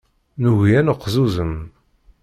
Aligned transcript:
Nugi 0.41 0.73
ad 0.79 0.85
neqzuzem. 0.85 1.53